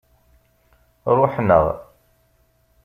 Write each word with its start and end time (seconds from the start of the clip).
Ṛuḥen-aɣ. 1.17 1.67